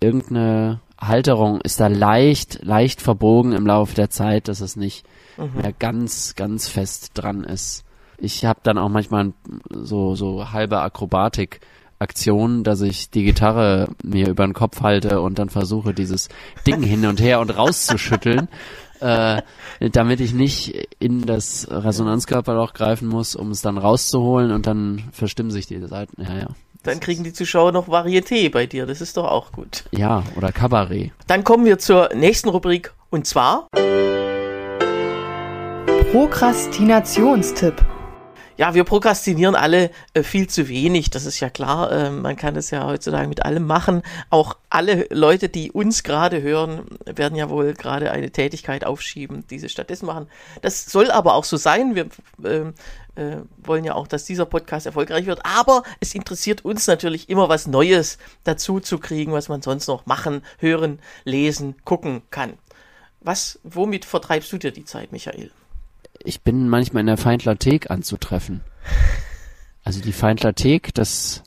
irgendeine 0.00 0.80
Halterung 0.98 1.60
ist 1.60 1.80
da 1.80 1.88
leicht, 1.88 2.60
leicht 2.62 3.02
verbogen 3.02 3.52
im 3.52 3.66
Laufe 3.66 3.94
der 3.94 4.10
Zeit, 4.10 4.48
dass 4.48 4.60
es 4.60 4.76
nicht 4.76 5.04
mehr 5.36 5.72
ganz, 5.72 6.34
ganz 6.36 6.68
fest 6.68 7.10
dran 7.14 7.44
ist. 7.44 7.84
Ich 8.18 8.44
habe 8.44 8.60
dann 8.62 8.78
auch 8.78 8.88
manchmal 8.88 9.32
so, 9.70 10.14
so 10.14 10.52
halbe 10.52 10.80
Akrobatik. 10.80 11.60
Aktion, 12.02 12.64
dass 12.64 12.82
ich 12.82 13.10
die 13.10 13.24
Gitarre 13.24 13.88
mir 14.02 14.28
über 14.28 14.44
den 14.44 14.52
Kopf 14.52 14.82
halte 14.82 15.20
und 15.20 15.38
dann 15.38 15.48
versuche, 15.48 15.94
dieses 15.94 16.28
Ding 16.66 16.82
hin 16.82 17.06
und 17.06 17.20
her 17.20 17.40
und 17.40 17.56
rauszuschütteln, 17.56 18.48
äh, 19.00 19.42
damit 19.80 20.20
ich 20.20 20.34
nicht 20.34 20.88
in 20.98 21.24
das 21.24 21.66
Resonanzkörperloch 21.70 22.74
greifen 22.74 23.08
muss, 23.08 23.34
um 23.34 23.50
es 23.50 23.62
dann 23.62 23.78
rauszuholen 23.78 24.52
und 24.52 24.66
dann 24.66 25.04
verstimmen 25.12 25.50
sich 25.50 25.66
die 25.66 25.80
Seiten. 25.86 26.22
Ja, 26.22 26.36
ja. 26.36 26.48
Dann 26.82 26.98
kriegen 26.98 27.22
die 27.22 27.32
Zuschauer 27.32 27.72
noch 27.72 27.88
Varieté 27.88 28.50
bei 28.50 28.66
dir. 28.66 28.86
Das 28.86 29.00
ist 29.00 29.16
doch 29.16 29.30
auch 29.30 29.52
gut. 29.52 29.84
Ja, 29.92 30.24
oder 30.36 30.50
Kabarett. 30.50 31.12
Dann 31.28 31.44
kommen 31.44 31.64
wir 31.64 31.78
zur 31.78 32.10
nächsten 32.14 32.48
Rubrik 32.48 32.92
und 33.10 33.26
zwar 33.26 33.68
Prokrastinationstipp. 36.10 38.01
Ja, 38.56 38.74
wir 38.74 38.84
prokrastinieren 38.84 39.54
alle 39.54 39.90
äh, 40.14 40.22
viel 40.22 40.48
zu 40.48 40.68
wenig, 40.68 41.10
das 41.10 41.24
ist 41.24 41.40
ja 41.40 41.48
klar. 41.48 41.90
Äh, 41.90 42.10
man 42.10 42.36
kann 42.36 42.54
das 42.54 42.70
ja 42.70 42.86
heutzutage 42.86 43.28
mit 43.28 43.44
allem 43.44 43.66
machen. 43.66 44.02
Auch 44.30 44.56
alle 44.68 45.06
Leute, 45.10 45.48
die 45.48 45.72
uns 45.72 46.02
gerade 46.02 46.42
hören, 46.42 46.84
werden 47.06 47.36
ja 47.36 47.48
wohl 47.48 47.72
gerade 47.74 48.10
eine 48.10 48.30
Tätigkeit 48.30 48.84
aufschieben, 48.84 49.46
die 49.48 49.58
sie 49.58 49.68
stattdessen 49.68 50.06
machen. 50.06 50.28
Das 50.60 50.86
soll 50.86 51.10
aber 51.10 51.34
auch 51.34 51.44
so 51.44 51.56
sein. 51.56 51.94
Wir 51.94 52.08
ähm, 52.44 52.74
äh, 53.14 53.36
wollen 53.58 53.84
ja 53.84 53.94
auch, 53.94 54.06
dass 54.06 54.24
dieser 54.24 54.46
Podcast 54.46 54.86
erfolgreich 54.86 55.26
wird. 55.26 55.44
Aber 55.44 55.82
es 56.00 56.14
interessiert 56.14 56.64
uns 56.64 56.86
natürlich 56.86 57.28
immer 57.28 57.48
was 57.48 57.66
Neues 57.66 58.18
dazu 58.44 58.80
zu 58.80 58.98
kriegen, 58.98 59.32
was 59.32 59.48
man 59.48 59.62
sonst 59.62 59.86
noch 59.86 60.06
machen, 60.06 60.42
hören, 60.58 60.98
lesen, 61.24 61.76
gucken 61.84 62.22
kann. 62.30 62.54
Was, 63.20 63.60
womit 63.62 64.04
vertreibst 64.04 64.52
du 64.52 64.58
dir 64.58 64.72
die 64.72 64.84
Zeit, 64.84 65.12
Michael? 65.12 65.52
Ich 66.24 66.42
bin 66.42 66.68
manchmal 66.68 67.00
in 67.00 67.06
der 67.06 67.16
Feindlerthek 67.16 67.90
anzutreffen. 67.90 68.60
Also 69.84 70.00
die 70.00 70.12
Feindlerthek, 70.12 70.94
das, 70.94 71.42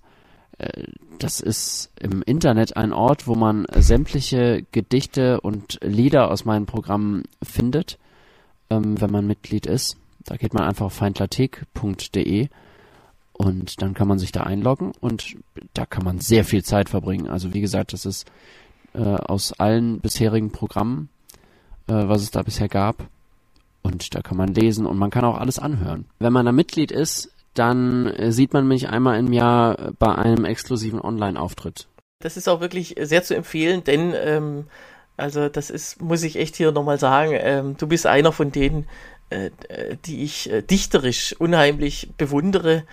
äh, 0.58 0.84
das 1.20 1.39
ist 1.39 1.91
im 2.00 2.22
Internet 2.22 2.75
ein 2.75 2.91
Ort, 2.91 3.27
wo 3.27 3.36
man 3.36 3.65
sämtliche 3.74 4.65
Gedichte 4.72 5.41
und 5.41 5.79
Lieder 5.82 6.29
aus 6.32 6.46
meinen 6.46 6.65
Programmen 6.65 7.24
findet, 7.41 7.98
ähm, 8.70 9.00
wenn 9.00 9.12
man 9.12 9.27
Mitglied 9.27 9.65
ist. 9.65 9.98
Da 10.25 10.38
geht 10.38 10.53
man 10.53 10.63
einfach 10.63 10.88
auf 10.88 10.94
feindlerthek.de 10.94 12.50
und 13.32 13.82
dann 13.82 13.94
kann 13.94 14.08
man 14.08 14.20
sich 14.20 14.32
da 14.32 14.44
einloggen 14.44 14.91
und 15.00 15.36
da 15.74 15.86
kann 15.86 16.03
man 16.03 16.20
sehr 16.20 16.44
viel 16.44 16.63
Zeit 16.63 16.89
verbringen. 16.89 17.27
Also 17.27 17.53
wie 17.53 17.62
gesagt, 17.62 17.94
das 17.94 18.05
ist 18.05 18.25
äh, 18.94 19.00
aus 19.00 19.53
allen 19.53 20.00
bisherigen 20.00 20.51
Programmen, 20.51 21.10
äh, 21.88 21.94
was 21.94 22.24
es 22.24 22.32
da 22.32 22.41
bisher 22.41 22.67
gab. 22.67 23.08
Und 23.85 24.15
da 24.15 24.21
kann 24.21 24.35
man 24.35 24.47
lesen 24.47 24.87
und 24.87 24.97
man 24.97 25.11
kann 25.11 25.23
auch 25.23 25.37
alles 25.37 25.59
anhören. 25.59 26.05
Wenn 26.17 26.33
man 26.33 26.47
da 26.47 26.51
Mitglied 26.51 26.91
ist, 26.91 27.29
dann 27.53 28.07
äh, 28.07 28.31
sieht 28.31 28.51
man 28.51 28.67
mich 28.67 28.89
einmal 28.89 29.19
im 29.19 29.31
Jahr 29.31 29.77
äh, 29.77 29.91
bei 29.99 30.15
einem 30.15 30.43
exklusiven 30.43 30.99
Online-Auftritt. 30.99 31.87
Das 32.19 32.35
ist 32.35 32.49
auch 32.49 32.61
wirklich 32.61 32.95
sehr 32.99 33.21
zu 33.21 33.35
empfehlen, 33.35 33.83
denn 33.83 34.15
ähm, 34.17 34.65
also 35.17 35.49
das 35.49 35.69
ist, 35.69 36.01
muss 36.01 36.23
ich 36.23 36.37
echt 36.37 36.55
hier 36.55 36.71
nochmal 36.71 36.97
sagen, 36.97 37.33
ähm, 37.35 37.77
du 37.77 37.85
bist 37.85 38.07
einer 38.07 38.31
von 38.31 38.51
denen, 38.51 38.87
äh, 39.29 39.51
äh, 39.69 39.97
die 40.03 40.23
ich 40.23 40.51
äh, 40.51 40.63
dichterisch 40.63 41.35
unheimlich 41.37 42.09
bewundere, 42.17 42.85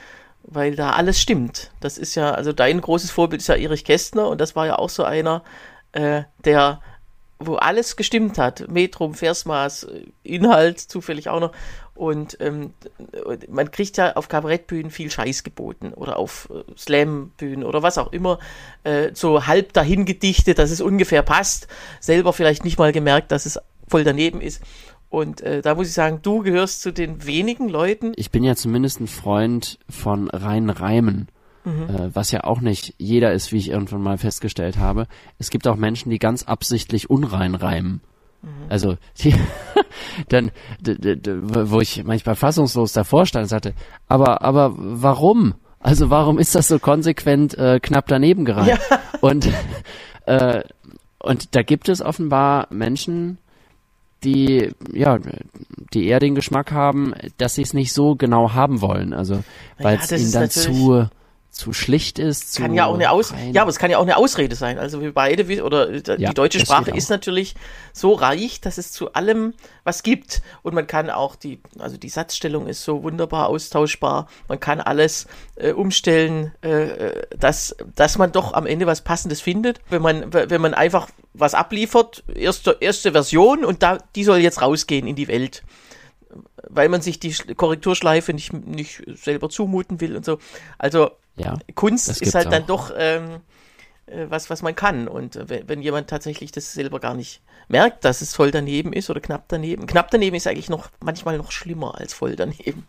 weil 0.42 0.76
da 0.76 0.90
alles 0.90 1.18
stimmt. 1.18 1.70
Das 1.80 1.96
ist 1.96 2.16
ja, 2.16 2.32
also 2.32 2.52
dein 2.52 2.82
großes 2.82 3.11
Vorbild 3.11 3.40
ist 3.40 3.49
ja 3.49 3.54
Erich 3.54 3.87
Kästner 3.87 4.28
und 4.28 4.42
das 4.42 4.54
war 4.54 4.66
ja 4.66 4.76
auch 4.76 4.90
so 4.90 5.04
einer, 5.04 5.42
äh, 5.92 6.25
der 6.44 6.82
wo 7.46 7.56
alles 7.56 7.96
gestimmt 7.96 8.38
hat. 8.38 8.68
Metrum, 8.68 9.14
Versmaß, 9.14 9.87
Inhalt 10.22 10.80
zufällig 10.80 11.28
auch 11.28 11.40
noch. 11.40 11.52
Und 11.94 12.38
ähm, 12.40 12.72
man 13.49 13.70
kriegt 13.70 13.96
ja 13.99 14.16
auf 14.16 14.28
Kabarettbühnen 14.28 14.90
viel 14.90 15.11
Scheiß 15.11 15.44
geboten 15.44 15.92
oder 15.92 16.16
auf 16.16 16.49
äh, 16.50 16.62
Slam-Bühnen 16.76 17.64
oder 17.64 17.82
was 17.82 17.99
auch 17.99 18.12
immer, 18.12 18.38
äh, 18.82 19.11
so 19.12 19.46
halb 19.46 19.72
dahin 19.75 20.06
gedichtet, 20.06 20.58
dass 20.58 20.70
es 20.70 20.80
ungefähr 20.80 21.22
passt, 21.22 21.68
selber 22.00 22.32
vielleicht 22.32 22.64
nicht 22.64 22.78
mal 22.78 22.92
gemerkt, 22.92 23.30
dass 23.30 23.46
es 23.46 23.58
voll 23.88 24.04
daneben 24.04 24.40
ist. 24.40 24.62
Und 25.11 25.42
äh, 25.42 25.61
da 25.61 25.75
muss 25.75 25.88
ich 25.88 25.92
sagen, 25.92 26.20
du 26.22 26.42
gehörst 26.42 26.80
zu 26.80 26.90
den 26.90 27.26
wenigen 27.26 27.68
Leuten. 27.68 28.14
Ich 28.16 28.30
bin 28.30 28.42
ja 28.42 28.56
zumindest 28.56 28.99
ein 28.99 29.06
Freund 29.06 29.78
von 29.90 30.30
rein 30.30 30.70
Reimen. 30.70 31.28
Äh, 31.64 32.11
was 32.12 32.31
ja 32.33 32.45
auch 32.45 32.61
nicht 32.61 32.95
jeder 32.99 33.33
ist, 33.33 33.52
wie 33.52 33.59
ich 33.59 33.71
irgendwann 33.71 34.02
mal 34.02 34.19
festgestellt 34.19 34.78
habe. 34.78 35.07
Es 35.38 35.50
gibt 35.50 35.69
auch 35.69 35.76
Menschen, 35.76 36.11
die 36.11 36.19
ganz 36.19 36.42
absichtlich 36.42 37.09
unrein 37.09 37.54
reimen. 37.54 38.00
Also, 38.69 38.97
die, 39.21 39.35
dann, 40.28 40.50
wo 40.81 41.81
ich 41.81 42.02
manchmal 42.04 42.35
fassungslos 42.35 42.92
davor 42.92 43.26
stand 43.26 43.45
und 43.45 43.49
sagte, 43.49 43.75
aber, 44.09 44.42
aber 44.42 44.73
warum? 44.76 45.54
Also 45.78 46.11
warum 46.11 46.38
ist 46.38 46.54
das 46.54 46.69
so 46.69 46.78
konsequent 46.78 47.57
äh, 47.59 47.81
knapp 47.81 48.07
daneben 48.07 48.45
gereimt? 48.45 48.81
Und, 49.21 49.49
äh, 50.26 50.62
und 51.21 51.54
da 51.54 51.62
gibt 51.62 51.88
es 51.88 52.02
offenbar 52.02 52.66
Menschen, 52.71 53.38
die, 54.25 54.73
ja, 54.92 55.21
die 55.95 56.07
eher 56.07 56.19
den 56.19 56.35
Geschmack 56.35 56.73
haben, 56.73 57.14
dass 57.38 57.54
sie 57.54 57.62
es 57.62 57.73
nicht 57.73 57.92
so 57.92 58.16
genau 58.16 58.52
haben 58.52 58.81
wollen. 58.81 59.12
Also, 59.12 59.45
weil 59.78 59.99
es 59.99 60.09
das 60.09 60.21
ihnen 60.21 60.33
dann 60.33 60.50
zu, 60.50 61.09
zu 61.52 61.75
schlicht 61.75 62.18
ist. 62.18 62.54
Zu 62.54 62.62
kann 62.62 62.73
ja 62.73 62.87
auch 62.87 62.94
eine 62.94 63.11
Aus 63.11 63.32
rein. 63.32 63.52
ja, 63.52 63.61
aber 63.61 63.68
es 63.71 63.78
kann 63.78 63.90
ja 63.90 63.99
auch 63.99 64.02
eine 64.02 64.16
Ausrede 64.16 64.56
sein. 64.56 64.78
Also 64.78 65.02
wir 65.02 65.12
beide 65.12 65.62
oder 65.62 65.90
äh, 65.90 66.00
die 66.02 66.23
Ja, 66.23 66.32
deutsche 66.32 66.59
Sprache 66.61 66.90
ist 66.92 67.11
natürlich 67.11 67.54
so 67.92 68.14
reich, 68.14 68.62
dass 68.62 68.78
es 68.78 68.90
zu 68.90 69.12
allem 69.12 69.52
was 69.85 70.02
gibt 70.02 70.40
und 70.62 70.73
man 70.75 70.87
kann 70.87 71.11
auch 71.11 71.37
die 71.37 71.61
also 71.78 71.99
die 71.99 72.09
Satzstellung 72.09 72.66
ist 72.66 72.82
so 72.85 73.02
wunderbar 73.02 73.49
austauschbar. 73.49 74.28
Man 74.49 74.61
kann 74.61 74.80
alles 74.80 75.26
äh, 75.56 75.73
umstellen, 75.73 76.52
äh, 76.64 76.68
äh, 77.09 77.23
dass 77.38 77.76
dass 77.94 78.16
man 78.16 78.32
doch 78.32 78.54
am 78.54 78.64
Ende 78.64 78.87
was 78.87 79.02
passendes 79.02 79.42
findet, 79.42 79.80
wenn 79.90 80.00
man 80.00 80.32
wenn 80.32 80.61
man 80.62 80.73
einfach 80.73 81.09
was 81.35 81.52
abliefert, 81.54 82.25
erste 82.35 82.78
erste 82.80 83.12
Version 83.12 83.64
und 83.64 83.82
da 83.82 83.99
die 84.16 84.25
soll 84.25 84.38
jetzt 84.38 84.62
rausgehen 84.62 85.06
in 85.06 85.16
die 85.16 85.28
Welt 85.28 85.62
weil 86.71 86.88
man 86.88 87.02
sich 87.02 87.21
die 87.21 87.35
Sch- 87.35 87.54
Korrekturschleife 87.54 88.32
nicht, 88.32 88.54
nicht 88.54 89.02
selber 89.23 89.50
zumuten 89.50 90.00
will 90.00 90.16
und 90.16 90.25
so. 90.25 90.38
Also 90.78 91.11
Ja. 91.37 91.59
Kunst 91.75 92.21
ist 92.21 92.35
halt 92.35 92.53
dann 92.53 92.65
auch. 92.65 92.67
doch 92.67 92.93
ähm, 92.97 93.41
äh, 94.07 94.27
was, 94.29 94.51
was 94.51 94.62
man 94.62 94.75
kann. 94.75 95.09
Und 95.09 95.37
äh, 95.37 95.62
wenn, 95.67 95.83
jemand 95.83 96.09
tatsächlich 96.09 96.53
das 96.53 96.73
selber 96.73 97.01
gar 97.01 97.15
nicht 97.15 97.41
merkt, 97.69 98.05
dass 98.05 98.21
es 98.21 98.35
voll 98.35 98.51
daneben 98.51 98.93
ist 98.93 99.11
oder 99.11 99.21
knapp 99.21 99.45
daneben. 99.49 99.87
Knapp 99.87 100.11
daneben 100.11 100.37
ist 100.37 100.47
eigentlich 100.47 100.71
noch 100.71 100.91
manchmal 101.01 101.39
noch 101.39 101.53
schlimmer 101.53 101.99
als 101.99 102.12
voll 102.12 102.37
daneben. 102.37 102.87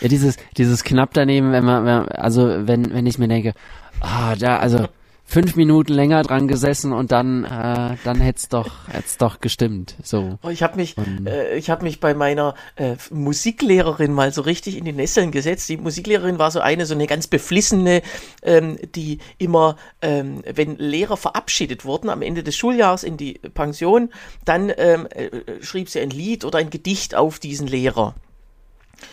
Ja, 0.00 0.08
dieses, 0.08 0.36
dieses 0.56 0.84
knapp 0.84 1.12
daneben, 1.12 1.52
wenn 1.52 1.64
man, 1.64 2.08
also 2.08 2.66
wenn, 2.66 2.92
wenn 2.94 3.06
ich 3.06 3.18
mir 3.18 3.28
denke, 3.28 3.54
ah, 4.00 4.34
da, 4.36 4.58
also 4.58 4.88
fünf 5.24 5.56
Minuten 5.56 5.92
länger 5.92 6.22
dran 6.22 6.48
gesessen 6.48 6.92
und 6.92 7.12
dann, 7.12 7.44
äh, 7.44 7.96
dann 8.04 8.20
hätte 8.20 8.38
es 8.38 8.48
doch, 8.48 8.88
hätt's 8.88 9.16
doch 9.16 9.40
gestimmt. 9.40 9.96
So. 10.02 10.38
Oh, 10.42 10.48
ich 10.48 10.62
habe 10.62 10.76
mich, 10.76 10.96
äh, 11.26 11.56
ich 11.56 11.70
habe 11.70 11.84
mich 11.84 12.00
bei 12.00 12.14
meiner 12.14 12.54
äh, 12.76 12.96
Musiklehrerin 13.10 14.12
mal 14.12 14.32
so 14.32 14.42
richtig 14.42 14.76
in 14.76 14.84
die 14.84 14.92
Nesseln 14.92 15.30
gesetzt. 15.30 15.68
Die 15.68 15.76
Musiklehrerin 15.76 16.38
war 16.38 16.50
so 16.50 16.60
eine, 16.60 16.86
so 16.86 16.94
eine 16.94 17.06
ganz 17.06 17.26
beflissene, 17.26 18.02
ähm, 18.42 18.78
die 18.94 19.18
immer, 19.38 19.76
ähm, 20.02 20.42
wenn 20.52 20.76
Lehrer 20.76 21.16
verabschiedet 21.16 21.84
wurden 21.84 22.10
am 22.10 22.22
Ende 22.22 22.42
des 22.42 22.56
Schuljahres 22.56 23.02
in 23.02 23.16
die 23.16 23.34
Pension, 23.54 24.10
dann 24.44 24.72
ähm, 24.76 25.06
äh, 25.06 25.62
schrieb 25.62 25.88
sie 25.88 26.00
ein 26.00 26.10
Lied 26.10 26.44
oder 26.44 26.58
ein 26.58 26.70
Gedicht 26.70 27.14
auf 27.14 27.38
diesen 27.38 27.66
Lehrer. 27.66 28.14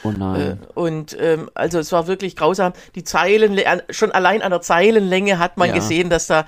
Oh 0.04 0.12
nein. 0.12 0.60
Äh, 0.62 0.80
und 0.80 1.18
ähm, 1.20 1.50
also 1.54 1.80
es 1.80 1.92
war 1.92 2.08
wirklich 2.08 2.36
grausam. 2.36 2.74
Die 2.96 3.04
Zeilen, 3.04 3.60
schon 3.90 4.12
allein 4.12 4.42
an 4.42 4.52
der 4.52 4.62
Zeilenlänge 4.62 5.40
hat 5.40 5.58
man 5.58 5.70
Ja. 5.70 5.76
gesehen, 5.76 6.10
dass 6.10 6.28
da 6.28 6.46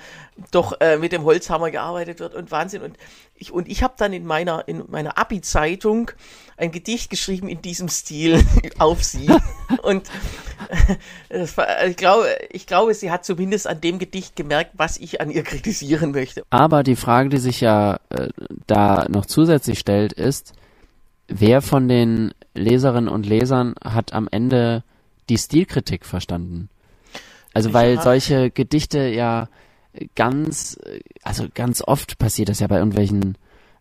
doch 0.50 0.80
äh, 0.80 0.96
mit 0.96 1.12
dem 1.12 1.24
Holzhammer 1.24 1.70
gearbeitet 1.70 2.20
wird 2.20 2.34
und 2.34 2.50
Wahnsinn. 2.50 2.82
Und 2.82 2.96
ich, 3.34 3.52
und 3.52 3.68
ich 3.68 3.82
habe 3.82 3.94
dann 3.96 4.12
in 4.12 4.24
meiner, 4.24 4.66
in 4.66 4.84
meiner 4.88 5.18
Abi-Zeitung 5.18 6.10
ein 6.56 6.70
Gedicht 6.70 7.10
geschrieben 7.10 7.48
in 7.48 7.60
diesem 7.60 7.88
Stil 7.88 8.42
auf 8.78 9.02
sie. 9.02 9.28
und 9.82 10.08
äh, 11.28 11.46
war, 11.56 11.84
ich, 11.86 11.96
glaube, 11.96 12.26
ich 12.50 12.66
glaube, 12.66 12.94
sie 12.94 13.10
hat 13.10 13.24
zumindest 13.24 13.66
an 13.66 13.80
dem 13.80 13.98
Gedicht 13.98 14.36
gemerkt, 14.36 14.70
was 14.74 14.96
ich 14.96 15.20
an 15.20 15.30
ihr 15.30 15.42
kritisieren 15.42 16.12
möchte. 16.12 16.44
Aber 16.50 16.82
die 16.82 16.96
Frage, 16.96 17.28
die 17.28 17.38
sich 17.38 17.60
ja 17.60 17.98
äh, 18.10 18.28
da 18.66 19.06
noch 19.08 19.26
zusätzlich 19.26 19.78
stellt, 19.78 20.12
ist, 20.12 20.52
wer 21.40 21.62
von 21.62 21.88
den 21.88 22.32
Leserinnen 22.54 23.08
und 23.08 23.26
Lesern 23.26 23.74
hat 23.82 24.12
am 24.12 24.28
Ende 24.30 24.82
die 25.28 25.38
Stilkritik 25.38 26.04
verstanden? 26.04 26.68
Also 27.54 27.72
weil 27.72 27.94
Ja. 27.94 28.02
solche 28.02 28.50
Gedichte 28.50 29.08
ja 29.08 29.48
ganz, 30.14 30.78
also 31.22 31.46
ganz 31.54 31.82
oft 31.82 32.18
passiert 32.18 32.48
das 32.48 32.60
ja 32.60 32.66
bei 32.66 32.78
irgendwelchen 32.78 33.36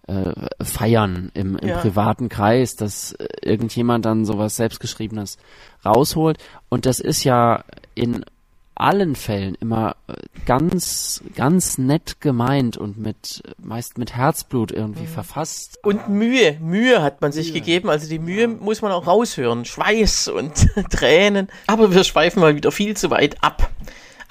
äh, 0.07 0.33
Feiern 0.63 1.31
im, 1.33 1.55
im 1.57 1.69
Ja. 1.69 1.77
privaten 1.77 2.27
Kreis, 2.27 2.75
dass 2.75 3.13
äh, 3.13 3.27
irgendjemand 3.43 4.05
dann 4.05 4.25
sowas 4.25 4.55
selbstgeschriebenes 4.55 5.37
rausholt. 5.85 6.37
Und 6.69 6.85
das 6.85 6.99
ist 6.99 7.23
ja 7.23 7.63
in 7.95 8.25
allen 8.75 9.15
Fällen 9.15 9.55
immer 9.59 9.95
äh, 10.07 10.13
ganz, 10.45 11.21
ganz 11.35 11.77
nett 11.77 12.21
gemeint 12.21 12.77
und 12.77 12.97
mit, 12.97 13.43
meist 13.57 13.97
mit 13.97 14.15
Herzblut 14.15 14.71
irgendwie 14.71 15.07
verfasst. 15.07 15.79
Und 15.83 16.09
Mühe, 16.09 16.57
Mühe 16.59 17.01
hat 17.01 17.21
man 17.21 17.31
sich 17.31 17.53
gegeben. 17.53 17.89
Also 17.89 18.09
die 18.09 18.19
Mühe 18.19 18.47
muss 18.47 18.81
man 18.81 18.91
auch 18.91 19.07
raushören. 19.07 19.65
Schweiß 19.65 20.29
und 20.29 20.67
Tränen. 20.89 21.49
Aber 21.67 21.93
wir 21.93 22.03
schweifen 22.03 22.41
mal 22.41 22.55
wieder 22.55 22.71
viel 22.71 22.95
zu 22.95 23.09
weit 23.09 23.43
ab. 23.43 23.69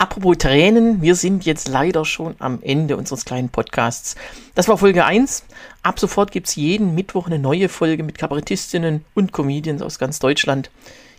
Apropos 0.00 0.38
Tränen, 0.38 1.02
wir 1.02 1.14
sind 1.14 1.44
jetzt 1.44 1.68
leider 1.68 2.06
schon 2.06 2.34
am 2.38 2.60
Ende 2.62 2.96
unseres 2.96 3.26
kleinen 3.26 3.50
Podcasts. 3.50 4.16
Das 4.54 4.66
war 4.66 4.78
Folge 4.78 5.04
1. 5.04 5.44
Ab 5.82 6.00
sofort 6.00 6.32
gibt's 6.32 6.56
jeden 6.56 6.94
Mittwoch 6.94 7.26
eine 7.26 7.38
neue 7.38 7.68
Folge 7.68 8.02
mit 8.02 8.16
Kabarettistinnen 8.16 9.04
und 9.14 9.32
Comedians 9.32 9.82
aus 9.82 9.98
ganz 9.98 10.18
Deutschland. 10.18 10.70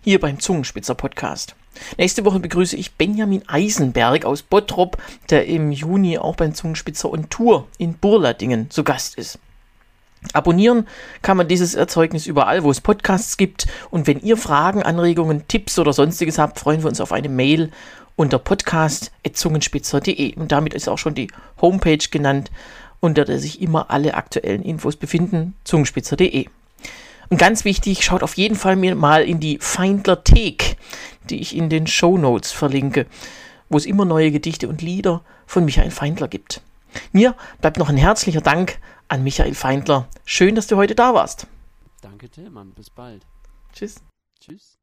Hier 0.04 0.18
beim 0.18 0.40
Zungenspitzer 0.40 0.96
Podcast. 0.96 1.54
Nächste 1.96 2.24
Woche 2.24 2.40
begrüße 2.40 2.74
ich 2.74 2.96
Benjamin 2.96 3.44
Eisenberg 3.46 4.24
aus 4.24 4.42
Bottrop, 4.42 5.00
der 5.30 5.46
im 5.46 5.70
Juni 5.70 6.18
auch 6.18 6.34
beim 6.34 6.56
Zungenspitzer 6.56 7.08
und 7.08 7.30
Tour 7.30 7.68
in 7.78 7.94
Burladingen 7.94 8.68
zu 8.68 8.82
Gast 8.82 9.16
ist. 9.16 9.38
Abonnieren 10.32 10.88
kann 11.22 11.36
man 11.36 11.46
dieses 11.46 11.76
Erzeugnis 11.76 12.26
überall, 12.26 12.64
wo 12.64 12.70
es 12.72 12.80
Podcasts 12.80 13.36
gibt. 13.36 13.68
Und 13.90 14.08
wenn 14.08 14.18
ihr 14.18 14.36
Fragen, 14.36 14.82
Anregungen, 14.82 15.46
Tipps 15.46 15.78
oder 15.78 15.92
sonstiges 15.92 16.36
habt, 16.36 16.58
freuen 16.58 16.82
wir 16.82 16.88
uns 16.88 17.00
auf 17.00 17.12
eine 17.12 17.28
Mail 17.28 17.70
unter 18.16 18.40
podcast.zungenspitzer.de. 18.40 20.34
Und 20.34 20.50
damit 20.50 20.74
ist 20.74 20.88
auch 20.88 20.98
schon 20.98 21.14
die 21.14 21.28
Homepage 21.60 22.08
genannt, 22.10 22.50
unter 22.98 23.24
der 23.24 23.38
sich 23.38 23.62
immer 23.62 23.88
alle 23.92 24.14
aktuellen 24.14 24.62
Infos 24.62 24.96
befinden, 24.96 25.54
zungenspitzer.de. 25.62 26.48
Und 27.32 27.38
ganz 27.38 27.64
wichtig, 27.64 28.04
schaut 28.04 28.22
auf 28.22 28.34
jeden 28.34 28.56
Fall 28.56 28.76
mir 28.76 28.94
mal 28.94 29.24
in 29.24 29.40
die 29.40 29.56
Feindlerthek, 29.58 30.76
die 31.30 31.40
ich 31.40 31.56
in 31.56 31.70
den 31.70 31.86
Show 31.86 32.18
Notes 32.18 32.52
verlinke, 32.52 33.06
wo 33.70 33.78
es 33.78 33.86
immer 33.86 34.04
neue 34.04 34.30
Gedichte 34.30 34.68
und 34.68 34.82
Lieder 34.82 35.24
von 35.46 35.64
Michael 35.64 35.90
Feindler 35.90 36.28
gibt. 36.28 36.60
Mir 37.10 37.34
bleibt 37.62 37.78
noch 37.78 37.88
ein 37.88 37.96
herzlicher 37.96 38.42
Dank 38.42 38.78
an 39.08 39.22
Michael 39.22 39.54
Feindler. 39.54 40.08
Schön, 40.26 40.54
dass 40.54 40.66
du 40.66 40.76
heute 40.76 40.94
da 40.94 41.14
warst. 41.14 41.46
Danke, 42.02 42.28
Tillmann. 42.28 42.72
Bis 42.74 42.90
bald. 42.90 43.24
Tschüss. 43.72 44.02
Tschüss. 44.38 44.76